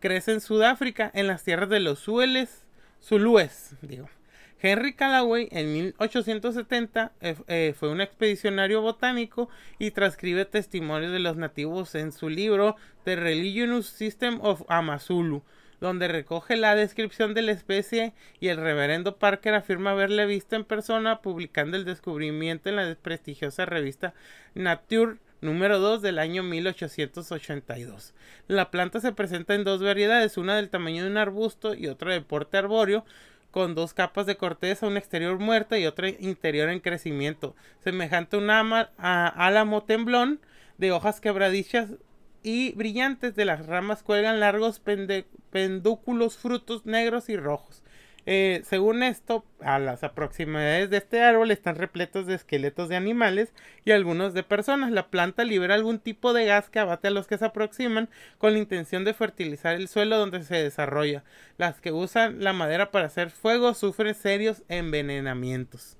crece 0.00 0.32
en 0.32 0.40
Sudáfrica, 0.40 1.10
en 1.14 1.26
las 1.26 1.44
tierras 1.44 1.68
de 1.68 1.80
los 1.80 2.00
Sueles, 2.00 2.66
Zulúes, 3.02 3.74
digo. 3.82 4.08
Henry 4.62 4.92
Callaway 4.92 5.48
en 5.52 5.72
1870 5.72 7.12
eh, 7.20 7.34
eh, 7.48 7.74
fue 7.78 7.88
un 7.88 8.02
expedicionario 8.02 8.82
botánico 8.82 9.48
y 9.78 9.90
transcribe 9.92 10.44
testimonios 10.44 11.12
de 11.12 11.18
los 11.18 11.36
nativos 11.36 11.94
en 11.94 12.12
su 12.12 12.28
libro 12.28 12.76
The 13.04 13.16
Religious 13.16 13.86
System 13.86 14.38
of 14.42 14.62
Amazulu, 14.68 15.42
donde 15.80 16.08
recoge 16.08 16.56
la 16.56 16.74
descripción 16.74 17.32
de 17.32 17.40
la 17.40 17.52
especie 17.52 18.12
y 18.38 18.48
el 18.48 18.58
reverendo 18.58 19.16
Parker 19.16 19.54
afirma 19.54 19.92
haberle 19.92 20.26
visto 20.26 20.56
en 20.56 20.64
persona 20.64 21.22
publicando 21.22 21.78
el 21.78 21.86
descubrimiento 21.86 22.68
en 22.68 22.76
la 22.76 22.94
prestigiosa 22.96 23.64
revista 23.64 24.12
Nature 24.54 25.16
número 25.40 25.78
2 25.78 26.02
del 26.02 26.18
año 26.18 26.42
1882. 26.42 28.14
La 28.48 28.70
planta 28.70 29.00
se 29.00 29.12
presenta 29.12 29.54
en 29.54 29.64
dos 29.64 29.82
variedades, 29.82 30.36
una 30.36 30.56
del 30.56 30.70
tamaño 30.70 31.04
de 31.04 31.10
un 31.10 31.16
arbusto 31.16 31.74
y 31.74 31.86
otra 31.86 32.12
de 32.12 32.20
porte 32.20 32.56
arbóreo, 32.56 33.04
con 33.50 33.74
dos 33.74 33.94
capas 33.94 34.26
de 34.26 34.36
corteza, 34.36 34.86
una 34.86 34.98
exterior 34.98 35.38
muerta 35.38 35.78
y 35.78 35.86
otra 35.86 36.08
interior 36.08 36.68
en 36.68 36.80
crecimiento, 36.80 37.56
semejante 37.82 38.36
a 38.36 38.38
un 38.38 38.50
álamo 39.00 39.82
temblón 39.82 40.40
de 40.78 40.92
hojas 40.92 41.20
quebradizas 41.20 41.90
y 42.42 42.72
brillantes 42.72 43.34
de 43.34 43.44
las 43.44 43.66
ramas 43.66 44.02
cuelgan 44.02 44.40
largos 44.40 44.80
pendúculos 45.50 46.38
frutos 46.38 46.86
negros 46.86 47.28
y 47.28 47.36
rojos. 47.36 47.82
Eh, 48.26 48.62
según 48.64 49.02
esto, 49.02 49.44
a 49.60 49.78
las 49.78 50.04
aproximadades 50.04 50.90
de 50.90 50.98
este 50.98 51.22
árbol 51.22 51.50
están 51.50 51.76
repletos 51.76 52.26
de 52.26 52.34
esqueletos 52.34 52.88
de 52.88 52.96
animales 52.96 53.52
y 53.84 53.92
algunos 53.92 54.34
de 54.34 54.42
personas. 54.42 54.90
La 54.90 55.08
planta 55.08 55.44
libera 55.44 55.74
algún 55.74 55.98
tipo 55.98 56.32
de 56.32 56.44
gas 56.44 56.68
que 56.68 56.78
abate 56.78 57.08
a 57.08 57.12
los 57.12 57.26
que 57.26 57.38
se 57.38 57.46
aproximan 57.46 58.08
con 58.38 58.52
la 58.52 58.58
intención 58.58 59.04
de 59.04 59.14
fertilizar 59.14 59.74
el 59.74 59.88
suelo 59.88 60.18
donde 60.18 60.42
se 60.44 60.56
desarrolla. 60.56 61.24
Las 61.56 61.80
que 61.80 61.92
usan 61.92 62.42
la 62.44 62.52
madera 62.52 62.90
para 62.90 63.06
hacer 63.06 63.30
fuego 63.30 63.74
sufren 63.74 64.14
serios 64.14 64.62
envenenamientos. 64.68 65.96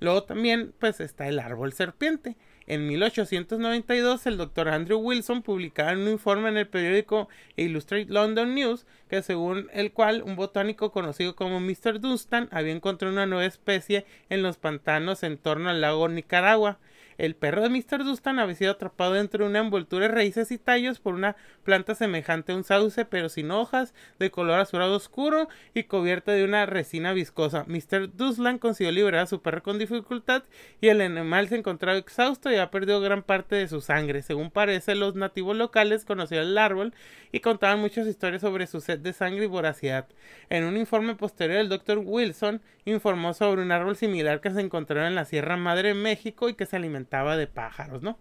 Luego 0.00 0.24
también 0.24 0.72
pues 0.78 1.00
está 1.00 1.28
el 1.28 1.38
árbol 1.38 1.72
serpiente. 1.72 2.36
En 2.70 2.86
1892, 2.86 4.26
el 4.26 4.36
doctor 4.36 4.68
Andrew 4.68 5.00
Wilson 5.00 5.42
publicaba 5.42 5.90
un 5.90 6.06
informe 6.06 6.50
en 6.50 6.56
el 6.56 6.68
periódico 6.68 7.28
Illustrated 7.56 8.10
London 8.10 8.54
News, 8.54 8.86
que 9.08 9.22
según 9.22 9.68
el 9.72 9.90
cual 9.90 10.22
un 10.22 10.36
botánico 10.36 10.92
conocido 10.92 11.34
como 11.34 11.58
Mr. 11.58 11.98
Dunstan 11.98 12.48
había 12.52 12.72
encontrado 12.72 13.12
una 13.12 13.26
nueva 13.26 13.44
especie 13.44 14.06
en 14.28 14.44
los 14.44 14.56
pantanos 14.56 15.24
en 15.24 15.36
torno 15.36 15.68
al 15.68 15.80
lago 15.80 16.08
Nicaragua. 16.08 16.78
El 17.18 17.34
perro 17.34 17.62
de 17.62 17.68
Mr. 17.68 18.04
Dustan 18.04 18.38
había 18.38 18.54
sido 18.54 18.72
atrapado 18.72 19.12
dentro 19.12 19.44
de 19.44 19.50
una 19.50 19.58
envoltura 19.58 20.08
de 20.08 20.14
raíces 20.14 20.50
y 20.50 20.58
tallos 20.58 21.00
por 21.00 21.14
una 21.14 21.36
planta 21.64 21.94
semejante 21.94 22.52
a 22.52 22.56
un 22.56 22.64
sauce, 22.64 23.04
pero 23.04 23.28
sin 23.28 23.50
hojas, 23.50 23.94
de 24.18 24.30
color 24.30 24.60
azulado 24.60 24.96
oscuro 24.96 25.48
y 25.74 25.84
cubierta 25.84 26.32
de 26.32 26.44
una 26.44 26.66
resina 26.66 27.12
viscosa. 27.12 27.64
Mr. 27.66 28.16
Duslan 28.16 28.58
consiguió 28.58 28.92
liberar 28.92 29.22
a 29.22 29.26
su 29.26 29.42
perro 29.42 29.62
con 29.62 29.78
dificultad 29.78 30.44
y 30.80 30.88
el 30.88 31.00
animal 31.00 31.48
se 31.48 31.56
encontraba 31.56 31.98
exhausto 31.98 32.50
y 32.50 32.54
había 32.54 32.70
perdido 32.70 33.00
gran 33.00 33.22
parte 33.22 33.56
de 33.56 33.68
su 33.68 33.80
sangre. 33.80 34.22
Según 34.22 34.50
parece, 34.50 34.94
los 34.94 35.14
nativos 35.14 35.56
locales 35.56 36.04
conocían 36.04 36.44
el 36.44 36.58
árbol 36.58 36.94
y 37.32 37.40
contaban 37.40 37.80
muchas 37.80 38.06
historias 38.06 38.40
sobre 38.40 38.66
su 38.66 38.80
sed 38.80 38.98
de 38.98 39.12
sangre 39.12 39.44
y 39.44 39.48
voracidad. 39.48 40.08
En 40.48 40.64
un 40.64 40.76
informe 40.76 41.14
posterior, 41.14 41.58
el 41.58 41.68
Dr. 41.68 41.98
Wilson 42.04 42.62
informó 42.84 43.34
sobre 43.34 43.62
un 43.62 43.72
árbol 43.72 43.96
similar 43.96 44.40
que 44.40 44.50
se 44.50 44.60
encontraba 44.60 45.06
en 45.06 45.14
la 45.14 45.24
Sierra 45.24 45.56
Madre 45.56 45.94
México 45.94 46.48
y 46.48 46.54
que 46.54 46.66
se 46.66 46.76
alimentaba 46.76 47.09
de 47.10 47.46
pájaros, 47.46 48.02
¿no? 48.02 48.18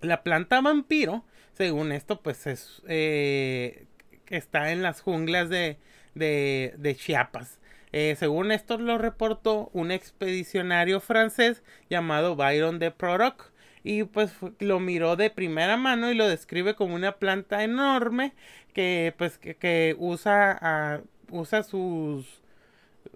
La 0.00 0.22
planta 0.22 0.60
vampiro, 0.60 1.24
según 1.52 1.92
esto, 1.92 2.22
pues 2.22 2.46
es, 2.46 2.82
eh, 2.88 3.86
está 4.28 4.70
en 4.72 4.82
las 4.82 5.00
junglas 5.02 5.48
de, 5.50 5.78
de, 6.14 6.96
Chiapas. 6.96 7.58
Eh, 7.92 8.14
según 8.18 8.52
esto 8.52 8.78
lo 8.78 8.98
reportó 8.98 9.68
un 9.72 9.90
expedicionario 9.90 11.00
francés 11.00 11.62
llamado 11.90 12.36
Byron 12.36 12.78
de 12.78 12.92
Proroc 12.92 13.50
y 13.82 14.04
pues 14.04 14.32
lo 14.60 14.78
miró 14.78 15.16
de 15.16 15.28
primera 15.28 15.76
mano 15.76 16.10
y 16.10 16.14
lo 16.14 16.28
describe 16.28 16.76
como 16.76 16.94
una 16.94 17.16
planta 17.16 17.64
enorme 17.64 18.32
que 18.74 19.12
pues 19.18 19.38
que, 19.38 19.96
usa, 19.98 21.02
usa 21.30 21.62
sus, 21.64 22.42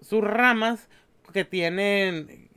sus 0.01 0.21
ramas 0.21 0.89
que 1.31 1.45
tienen 1.45 2.49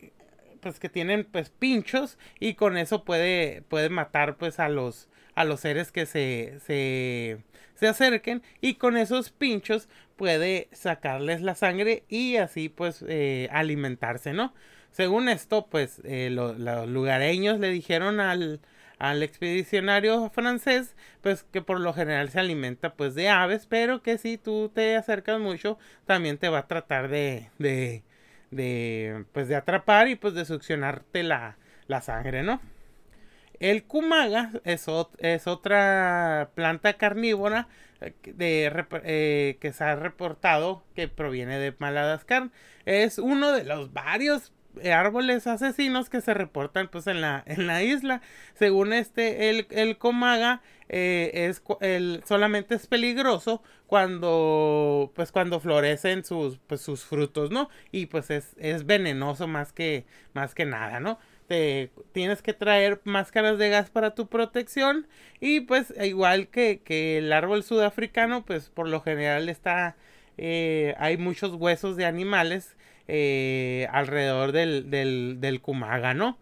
pues 0.60 0.78
que 0.78 0.88
tienen 0.88 1.24
pues 1.30 1.50
pinchos 1.50 2.18
y 2.40 2.54
con 2.54 2.76
eso 2.76 3.04
puede 3.04 3.62
puede 3.68 3.88
matar 3.88 4.36
pues 4.36 4.60
a 4.60 4.68
los 4.68 5.08
a 5.34 5.44
los 5.44 5.60
seres 5.60 5.92
que 5.92 6.06
se, 6.06 6.58
se, 6.66 7.38
se 7.74 7.88
acerquen 7.88 8.42
y 8.60 8.74
con 8.74 8.96
esos 8.96 9.30
pinchos 9.30 9.88
puede 10.16 10.68
sacarles 10.72 11.42
la 11.42 11.54
sangre 11.54 12.04
y 12.08 12.36
así 12.36 12.68
pues 12.68 13.04
eh, 13.08 13.48
alimentarse 13.52 14.32
no 14.32 14.52
según 14.90 15.28
esto 15.28 15.68
pues 15.70 16.00
eh, 16.04 16.30
los 16.30 16.58
lugareños 16.88 17.60
le 17.60 17.68
dijeron 17.70 18.20
al 18.20 18.60
al 18.98 19.22
expedicionario 19.22 20.28
francés, 20.30 20.96
pues 21.22 21.44
que 21.44 21.62
por 21.62 21.80
lo 21.80 21.92
general 21.94 22.30
se 22.30 22.40
alimenta 22.40 22.94
pues 22.94 23.14
de 23.14 23.28
aves, 23.28 23.66
pero 23.66 24.02
que 24.02 24.18
si 24.18 24.38
tú 24.38 24.70
te 24.74 24.96
acercas 24.96 25.40
mucho, 25.40 25.78
también 26.04 26.38
te 26.38 26.48
va 26.48 26.60
a 26.60 26.66
tratar 26.66 27.08
de, 27.08 27.50
de, 27.58 28.02
de 28.50 29.24
pues 29.32 29.48
de 29.48 29.56
atrapar 29.56 30.08
y 30.08 30.16
pues 30.16 30.34
de 30.34 30.44
succionarte 30.44 31.22
la, 31.22 31.56
la 31.86 32.00
sangre, 32.00 32.42
¿no? 32.42 32.60
El 33.60 33.84
kumaga 33.84 34.50
es, 34.64 34.86
es 35.18 35.46
otra 35.46 36.50
planta 36.54 36.94
carnívora 36.94 37.68
eh, 38.00 38.14
de, 38.24 38.86
eh, 39.04 39.58
que 39.60 39.72
se 39.72 39.84
ha 39.84 39.96
reportado 39.96 40.84
que 40.94 41.08
proviene 41.08 41.58
de 41.58 41.74
Madagascar. 41.78 42.50
Es 42.84 43.18
uno 43.18 43.52
de 43.52 43.64
los 43.64 43.92
varios 43.92 44.52
árboles 44.92 45.46
asesinos 45.46 46.10
que 46.10 46.20
se 46.20 46.34
reportan 46.34 46.88
pues 46.88 47.06
en 47.06 47.20
la, 47.20 47.42
en 47.46 47.66
la 47.66 47.82
isla. 47.82 48.20
Según 48.54 48.92
este, 48.92 49.50
el, 49.50 49.66
el 49.70 49.98
comaga 49.98 50.62
eh, 50.88 51.30
es 51.34 51.62
el, 51.80 52.22
solamente 52.26 52.74
es 52.74 52.86
peligroso 52.86 53.62
cuando 53.86 55.12
pues 55.14 55.32
cuando 55.32 55.60
florecen 55.60 56.24
sus, 56.24 56.58
pues, 56.66 56.80
sus 56.80 57.04
frutos, 57.04 57.50
¿no? 57.50 57.68
Y 57.92 58.06
pues 58.06 58.30
es, 58.30 58.54
es 58.58 58.86
venenoso 58.86 59.46
más 59.46 59.72
que, 59.72 60.04
más 60.34 60.54
que 60.54 60.64
nada, 60.66 61.00
¿no? 61.00 61.18
Te, 61.46 61.90
tienes 62.12 62.42
que 62.42 62.52
traer 62.52 63.00
máscaras 63.04 63.58
de 63.58 63.70
gas 63.70 63.90
para 63.90 64.14
tu 64.14 64.28
protección 64.28 65.06
y 65.40 65.60
pues 65.60 65.94
igual 66.02 66.48
que, 66.48 66.82
que 66.84 67.18
el 67.18 67.32
árbol 67.32 67.62
sudafricano 67.62 68.44
pues 68.44 68.68
por 68.68 68.88
lo 68.88 69.00
general 69.00 69.48
está 69.48 69.96
eh, 70.36 70.94
hay 70.98 71.16
muchos 71.16 71.54
huesos 71.54 71.96
de 71.96 72.06
animales 72.06 72.76
eh, 73.08 73.88
alrededor 73.90 74.52
del, 74.52 74.90
del, 74.90 75.38
del 75.40 75.62
¿no? 76.14 76.38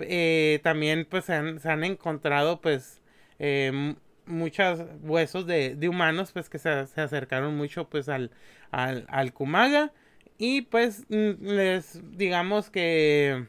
Eh, 0.00 0.60
también 0.62 1.06
pues 1.08 1.26
se 1.26 1.34
han, 1.34 1.84
encontrado 1.84 2.60
pues 2.60 3.00
em, 3.38 3.96
muchos 4.26 4.80
huesos 5.02 5.46
de, 5.46 5.76
de, 5.76 5.88
humanos 5.88 6.32
pues 6.32 6.48
que 6.48 6.58
se, 6.58 6.86
se, 6.86 7.00
acercaron 7.00 7.56
mucho 7.56 7.88
pues 7.88 8.08
al, 8.08 8.30
al, 8.70 9.06
al 9.08 9.32
Kumaga 9.32 9.92
y 10.38 10.62
pues 10.62 11.04
mm, 11.10 11.32
les 11.42 12.00
digamos 12.16 12.70
que 12.70 13.46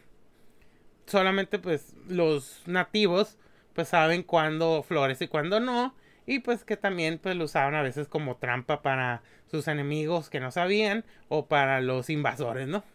solamente 1.05 1.57
pues 1.59 1.95
los 2.07 2.63
nativos 2.67 3.37
pues 3.73 3.87
saben 3.87 4.23
cuándo 4.23 4.83
florece 4.83 5.25
y 5.25 5.27
cuándo 5.29 5.59
no 5.59 5.95
y 6.31 6.39
pues 6.39 6.63
que 6.63 6.77
también 6.77 7.19
pues 7.21 7.35
lo 7.35 7.43
usaban 7.43 7.75
a 7.75 7.81
veces 7.81 8.07
como 8.07 8.37
trampa 8.37 8.81
para 8.81 9.21
sus 9.47 9.67
enemigos 9.67 10.29
que 10.29 10.39
no 10.39 10.49
sabían 10.49 11.03
o 11.27 11.47
para 11.47 11.81
los 11.81 12.09
invasores, 12.09 12.69
¿no? 12.69 12.85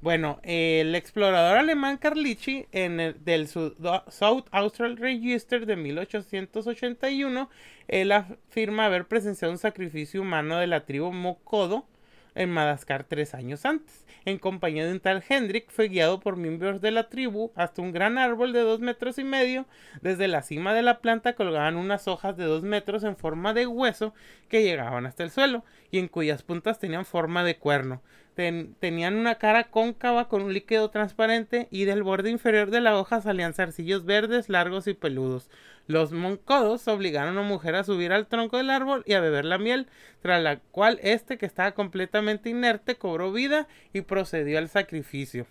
Bueno, 0.00 0.40
el 0.42 0.94
explorador 0.94 1.58
alemán 1.58 1.98
Carlici 1.98 2.66
en 2.72 2.98
el 2.98 3.22
del 3.22 3.46
South 3.48 4.46
Austral 4.52 4.96
Register 4.96 5.66
de 5.66 5.76
1881, 5.76 7.50
él 7.88 8.12
afirma 8.12 8.86
haber 8.86 9.06
presenciado 9.06 9.52
un 9.52 9.58
sacrificio 9.58 10.22
humano 10.22 10.56
de 10.56 10.66
la 10.66 10.86
tribu 10.86 11.12
Mokodo 11.12 11.86
en 12.36 12.50
Madagascar 12.50 13.04
tres 13.04 13.34
años 13.34 13.64
antes. 13.64 14.06
En 14.24 14.38
compañía 14.38 14.86
de 14.86 14.92
un 14.92 15.00
tal 15.00 15.24
Hendrik, 15.28 15.70
fue 15.70 15.88
guiado 15.88 16.20
por 16.20 16.36
miembros 16.36 16.80
de 16.80 16.90
la 16.90 17.08
tribu 17.08 17.50
hasta 17.56 17.82
un 17.82 17.92
gran 17.92 18.18
árbol 18.18 18.52
de 18.52 18.60
dos 18.60 18.80
metros 18.80 19.18
y 19.18 19.24
medio. 19.24 19.66
Desde 20.02 20.28
la 20.28 20.42
cima 20.42 20.74
de 20.74 20.82
la 20.82 21.00
planta 21.00 21.34
colgaban 21.34 21.76
unas 21.76 22.06
hojas 22.06 22.36
de 22.36 22.44
dos 22.44 22.62
metros 22.62 23.02
en 23.04 23.16
forma 23.16 23.54
de 23.54 23.66
hueso 23.66 24.14
que 24.48 24.62
llegaban 24.62 25.06
hasta 25.06 25.24
el 25.24 25.30
suelo 25.30 25.64
y 25.90 25.98
en 25.98 26.08
cuyas 26.08 26.42
puntas 26.42 26.78
tenían 26.78 27.04
forma 27.04 27.42
de 27.42 27.56
cuerno 27.56 28.02
tenían 28.36 29.16
una 29.16 29.36
cara 29.36 29.64
cóncava 29.64 30.28
con 30.28 30.42
un 30.42 30.52
líquido 30.52 30.90
transparente 30.90 31.68
y 31.70 31.84
del 31.84 32.02
borde 32.02 32.30
inferior 32.30 32.70
de 32.70 32.82
la 32.82 32.98
hoja 32.98 33.22
salían 33.22 33.54
zarcillos 33.54 34.04
verdes, 34.04 34.50
largos 34.50 34.86
y 34.86 34.94
peludos. 34.94 35.48
Los 35.86 36.12
moncodos 36.12 36.86
obligaron 36.86 37.38
a 37.38 37.40
una 37.40 37.48
mujer 37.48 37.76
a 37.76 37.84
subir 37.84 38.12
al 38.12 38.26
tronco 38.26 38.58
del 38.58 38.70
árbol 38.70 39.02
y 39.06 39.14
a 39.14 39.20
beber 39.20 39.46
la 39.46 39.56
miel, 39.56 39.88
tras 40.20 40.42
la 40.42 40.58
cual 40.58 40.98
este, 41.02 41.38
que 41.38 41.46
estaba 41.46 41.72
completamente 41.72 42.50
inerte, 42.50 42.96
cobró 42.96 43.32
vida 43.32 43.68
y 43.94 44.02
procedió 44.02 44.58
al 44.58 44.68
sacrificio. 44.68 45.46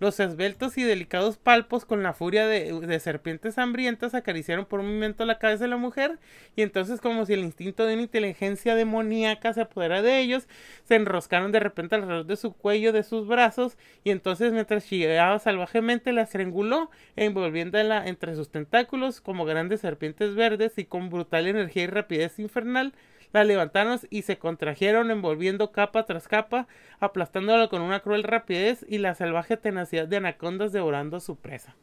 Los 0.00 0.18
esbeltos 0.18 0.76
y 0.76 0.82
delicados 0.82 1.36
palpos 1.36 1.84
con 1.84 2.02
la 2.02 2.12
furia 2.12 2.48
de, 2.48 2.98
serpientes 2.98 3.58
hambrientas 3.58 4.14
acariciaron 4.14 4.66
por 4.66 4.80
un 4.80 4.86
momento 4.86 5.24
la 5.24 5.38
cabeza 5.38 5.64
de 5.64 5.70
la 5.70 5.76
mujer 5.76 6.18
y 6.56 6.62
entonces 6.62 7.00
como 7.00 7.24
si 7.26 7.34
el 7.34 7.40
instinto 7.40 7.86
de 7.86 7.94
una 7.94 8.02
inteligencia 8.02 8.74
demoníaca 8.74 9.52
se 9.52 9.60
apoderara 9.60 10.02
de 10.02 10.18
ellos, 10.18 10.48
se 10.82 10.96
enroscaron 10.96 11.52
de 11.52 11.60
repente 11.60 11.94
alrededor 11.94 12.26
de 12.26 12.36
su 12.36 12.52
cuello, 12.52 12.92
de 12.92 13.04
sus 13.04 13.28
brazos 13.28 13.78
y 14.02 14.10
entonces 14.10 14.52
mientras 14.52 14.84
chillaba 14.84 15.38
salvajemente 15.38 16.12
la 16.12 16.22
estranguló 16.22 16.90
envolviéndola 17.14 18.06
entre 18.08 18.34
sus 18.34 18.50
tentáculos 18.50 19.20
como 19.20 19.44
grandes 19.44 19.80
serpientes 19.80 20.34
verdes 20.34 20.76
y 20.76 20.86
con 20.86 21.08
brutal 21.08 21.46
energía 21.46 21.84
y 21.84 21.86
rapidez 21.86 22.40
infernal 22.40 22.94
la 23.34 23.42
levantaron 23.42 23.98
y 24.10 24.22
se 24.22 24.38
contrajeron 24.38 25.10
envolviendo 25.10 25.72
capa 25.72 26.06
tras 26.06 26.28
capa, 26.28 26.68
aplastándola 27.00 27.66
con 27.66 27.82
una 27.82 27.98
cruel 27.98 28.22
rapidez 28.22 28.86
y 28.88 28.98
la 28.98 29.16
salvaje 29.16 29.56
tenacidad 29.56 30.06
de 30.06 30.18
anacondas 30.18 30.72
devorando 30.72 31.16
a 31.16 31.20
su 31.20 31.34
presa. 31.34 31.74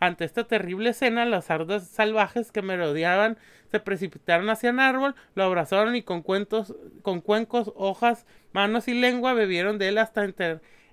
Ante 0.00 0.24
esta 0.24 0.44
terrible 0.44 0.90
escena, 0.90 1.26
las 1.26 1.44
sardas 1.44 1.86
salvajes 1.88 2.50
que 2.52 2.62
merodeaban 2.62 3.36
se 3.70 3.80
precipitaron 3.80 4.48
hacia 4.48 4.70
el 4.70 4.80
árbol, 4.80 5.14
lo 5.34 5.44
abrazaron 5.44 5.94
y 5.94 6.02
con, 6.02 6.22
cuentos, 6.22 6.74
con 7.02 7.20
cuencos, 7.20 7.70
hojas, 7.76 8.24
manos 8.52 8.88
y 8.88 8.94
lengua 8.94 9.34
bebieron 9.34 9.76
de 9.76 9.88
él 9.88 9.98
hasta 9.98 10.22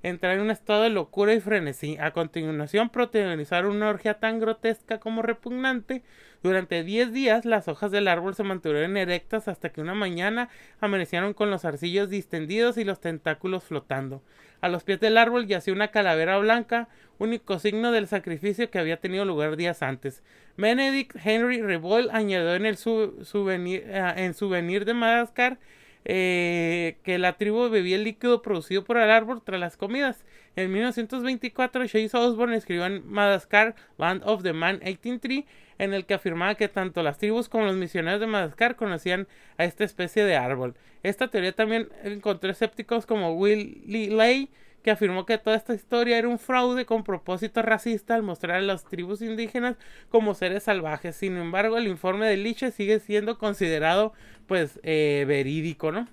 entrar 0.03 0.35
en 0.35 0.41
un 0.41 0.51
estado 0.51 0.83
de 0.83 0.89
locura 0.89 1.33
y 1.33 1.39
frenesí. 1.39 1.97
A 1.99 2.11
continuación 2.11 2.89
protagonizaron 2.89 3.75
una 3.75 3.89
orgía 3.89 4.15
tan 4.15 4.39
grotesca 4.39 4.99
como 4.99 5.21
repugnante, 5.21 6.03
durante 6.43 6.83
diez 6.83 7.13
días 7.13 7.45
las 7.45 7.67
hojas 7.67 7.91
del 7.91 8.07
árbol 8.07 8.33
se 8.33 8.41
mantuvieron 8.41 8.97
erectas 8.97 9.47
hasta 9.47 9.69
que 9.69 9.79
una 9.79 9.93
mañana 9.93 10.49
amanecieron 10.79 11.35
con 11.35 11.51
los 11.51 11.65
arcillos 11.65 12.09
distendidos 12.09 12.77
y 12.77 12.83
los 12.83 12.99
tentáculos 12.99 13.63
flotando. 13.63 14.23
A 14.59 14.67
los 14.67 14.83
pies 14.83 14.99
del 14.99 15.19
árbol 15.19 15.45
yacía 15.45 15.73
una 15.73 15.89
calavera 15.89 16.39
blanca, 16.39 16.87
único 17.19 17.59
signo 17.59 17.91
del 17.91 18.07
sacrificio 18.07 18.71
que 18.71 18.79
había 18.79 18.97
tenido 18.97 19.23
lugar 19.23 19.55
días 19.55 19.83
antes. 19.83 20.23
Benedict 20.57 21.15
Henry 21.23 21.61
Revolt 21.61 22.09
añadió 22.11 22.55
en 22.55 22.65
el 22.65 22.77
souvenir, 22.77 23.83
eh, 23.85 24.13
en 24.17 24.33
souvenir 24.33 24.85
de 24.85 24.95
Madagascar 24.95 25.59
eh, 26.05 26.97
que 27.03 27.17
la 27.17 27.37
tribu 27.37 27.69
bebía 27.69 27.95
el 27.95 28.03
líquido 28.03 28.41
producido 28.41 28.83
por 28.83 28.97
el 28.97 29.09
árbol 29.09 29.41
tras 29.43 29.59
las 29.59 29.77
comidas. 29.77 30.23
En 30.55 30.71
1924, 30.71 31.87
Chase 31.87 32.09
Osborne 32.17 32.57
escribió 32.57 32.85
en 32.85 33.07
Madagascar 33.09 33.75
Land 33.97 34.23
of 34.25 34.43
the 34.43 34.53
Man 34.53 34.79
183 34.83 35.45
en 35.81 35.93
el 35.93 36.05
que 36.05 36.13
afirmaba 36.13 36.53
que 36.53 36.67
tanto 36.67 37.01
las 37.01 37.17
tribus 37.17 37.49
como 37.49 37.65
los 37.65 37.75
misioneros 37.75 38.19
de 38.19 38.27
Madagascar 38.27 38.75
conocían 38.75 39.27
a 39.57 39.63
esta 39.63 39.83
especie 39.83 40.23
de 40.23 40.35
árbol. 40.35 40.75
Esta 41.01 41.29
teoría 41.29 41.53
también 41.53 41.89
encontró 42.03 42.51
escépticos 42.51 43.07
como 43.07 43.33
Willie 43.33 44.11
Lay, 44.11 44.51
que 44.83 44.91
afirmó 44.91 45.25
que 45.25 45.37
toda 45.37 45.55
esta 45.55 45.73
historia 45.73 46.19
era 46.19 46.27
un 46.27 46.37
fraude 46.37 46.85
con 46.85 47.03
propósito 47.03 47.63
racista 47.63 48.13
al 48.13 48.21
mostrar 48.21 48.57
a 48.57 48.61
las 48.61 48.83
tribus 48.83 49.21
indígenas 49.21 49.77
como 50.09 50.35
seres 50.35 50.63
salvajes. 50.63 51.15
Sin 51.15 51.37
embargo, 51.37 51.77
el 51.77 51.87
informe 51.87 52.27
de 52.27 52.37
Liche 52.37 52.71
sigue 52.71 52.99
siendo 52.99 53.39
considerado 53.39 54.13
pues 54.51 54.81
eh, 54.83 55.23
verídico, 55.25 55.93
¿no? 55.93 56.09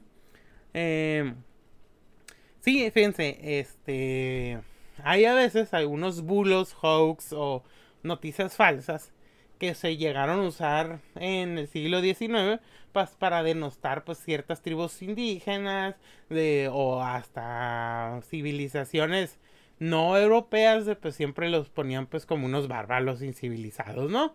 Eh, 0.72 1.34
sí, 2.60 2.88
fíjense, 2.92 3.36
este 3.58 4.60
hay 5.02 5.24
a 5.24 5.34
veces 5.34 5.74
algunos 5.74 6.22
bulos, 6.22 6.76
hoax 6.80 7.32
o 7.32 7.64
noticias 8.04 8.54
falsas 8.54 9.12
que 9.58 9.74
se 9.74 9.96
llegaron 9.96 10.38
a 10.38 10.46
usar 10.46 11.00
en 11.16 11.58
el 11.58 11.66
siglo 11.66 12.00
XIX 12.00 12.60
pues, 12.92 13.10
para 13.18 13.42
denostar 13.42 14.04
pues 14.04 14.18
ciertas 14.18 14.62
tribus 14.62 15.02
indígenas 15.02 15.96
de, 16.28 16.70
o 16.72 17.02
hasta 17.02 18.20
civilizaciones 18.22 19.40
no 19.80 20.16
europeas 20.16 20.84
pues 21.02 21.16
siempre 21.16 21.48
los 21.48 21.70
ponían 21.70 22.06
pues 22.06 22.24
como 22.24 22.46
unos 22.46 22.68
bárbaros 22.68 23.20
incivilizados 23.20 24.12
no 24.12 24.32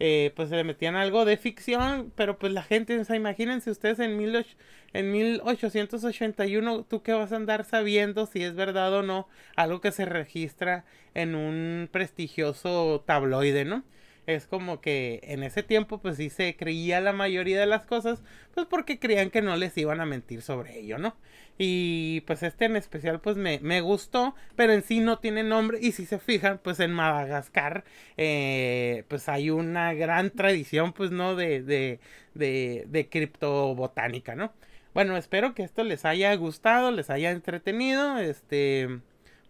eh, 0.00 0.32
pues 0.36 0.48
se 0.48 0.56
le 0.56 0.64
metían 0.64 0.96
algo 0.96 1.24
de 1.24 1.36
ficción 1.36 2.12
pero 2.16 2.38
pues 2.38 2.52
la 2.52 2.62
gente 2.62 2.98
o 2.98 3.04
sea 3.04 3.16
imagínense 3.16 3.70
ustedes 3.70 3.98
en, 3.98 4.16
mil 4.16 4.46
en 4.92 5.12
1881 5.12 6.84
tú 6.84 7.02
qué 7.02 7.12
vas 7.12 7.32
a 7.32 7.36
andar 7.36 7.64
sabiendo 7.64 8.26
si 8.26 8.42
es 8.42 8.54
verdad 8.54 8.92
o 8.92 9.02
no 9.02 9.28
algo 9.56 9.80
que 9.80 9.92
se 9.92 10.04
registra 10.04 10.84
en 11.14 11.34
un 11.34 11.88
prestigioso 11.92 13.02
tabloide 13.06 13.64
no 13.64 13.84
es 14.26 14.46
como 14.46 14.80
que 14.80 15.20
en 15.24 15.42
ese 15.42 15.62
tiempo 15.62 15.98
pues 15.98 16.16
sí 16.16 16.30
se 16.30 16.56
creía 16.56 17.00
la 17.00 17.12
mayoría 17.12 17.60
de 17.60 17.66
las 17.66 17.84
cosas, 17.84 18.22
pues 18.54 18.66
porque 18.66 18.98
creían 18.98 19.30
que 19.30 19.42
no 19.42 19.56
les 19.56 19.76
iban 19.76 20.00
a 20.00 20.06
mentir 20.06 20.42
sobre 20.42 20.78
ello, 20.78 20.98
¿no? 20.98 21.16
Y 21.58 22.22
pues 22.22 22.42
este 22.42 22.64
en 22.64 22.76
especial 22.76 23.20
pues 23.20 23.36
me, 23.36 23.60
me 23.60 23.80
gustó, 23.80 24.34
pero 24.56 24.72
en 24.72 24.82
sí 24.82 25.00
no 25.00 25.18
tiene 25.18 25.42
nombre 25.42 25.78
y 25.80 25.92
si 25.92 26.06
se 26.06 26.18
fijan 26.18 26.58
pues 26.62 26.80
en 26.80 26.92
Madagascar 26.92 27.84
eh, 28.16 29.04
pues 29.08 29.28
hay 29.28 29.50
una 29.50 29.94
gran 29.94 30.30
tradición 30.30 30.92
pues 30.92 31.10
no 31.10 31.36
de, 31.36 31.62
de, 31.62 32.00
de, 32.34 32.84
de 32.88 33.08
criptobotánica, 33.08 34.34
¿no? 34.34 34.52
Bueno, 34.94 35.16
espero 35.16 35.54
que 35.54 35.64
esto 35.64 35.84
les 35.84 36.04
haya 36.04 36.34
gustado, 36.36 36.90
les 36.92 37.10
haya 37.10 37.30
entretenido, 37.30 38.18
este... 38.18 39.00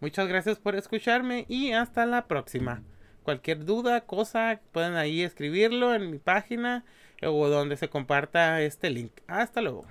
Muchas 0.00 0.28
gracias 0.28 0.58
por 0.58 0.74
escucharme 0.76 1.46
y 1.48 1.72
hasta 1.72 2.04
la 2.04 2.26
próxima 2.26 2.82
cualquier 3.24 3.64
duda, 3.64 4.02
cosa, 4.02 4.60
pueden 4.70 4.94
ahí 4.94 5.22
escribirlo 5.22 5.94
en 5.94 6.10
mi 6.10 6.18
página 6.18 6.84
o 7.22 7.48
donde 7.48 7.76
se 7.76 7.88
comparta 7.88 8.62
este 8.62 8.90
link. 8.90 9.12
Hasta 9.26 9.60
luego. 9.60 9.84